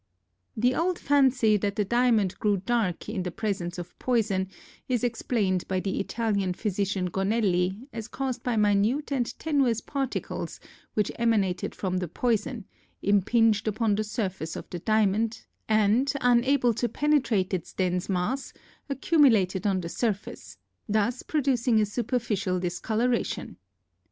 The 0.57 0.73
old 0.73 0.97
fancy 0.97 1.57
that 1.57 1.75
the 1.75 1.85
diamond 1.85 2.39
grew 2.39 2.57
dark 2.57 3.07
in 3.07 3.21
the 3.21 3.29
presence 3.29 3.77
of 3.77 3.99
poison 3.99 4.49
is 4.89 5.03
explained 5.03 5.67
by 5.67 5.79
the 5.79 5.99
Italian 5.99 6.53
physician 6.55 7.11
Gonelli 7.11 7.87
as 7.93 8.07
caused 8.07 8.41
by 8.41 8.57
minute 8.57 9.11
and 9.11 9.27
tenuous 9.37 9.79
particles 9.79 10.59
which 10.95 11.11
emanated 11.19 11.75
from 11.75 11.97
the 11.97 12.07
poison, 12.07 12.65
impinged 13.03 13.67
upon 13.67 13.93
the 13.93 14.03
surface 14.03 14.55
of 14.55 14.67
the 14.71 14.79
diamond, 14.79 15.45
and, 15.69 16.11
unable 16.19 16.73
to 16.73 16.89
penetrate 16.89 17.53
its 17.53 17.71
dense 17.71 18.09
mass, 18.09 18.53
accumulated 18.89 19.67
on 19.67 19.81
the 19.81 19.89
surface, 19.89 20.57
thus 20.89 21.21
producing 21.21 21.79
a 21.79 21.85
superficial 21.85 22.59
discoloration. 22.59 23.55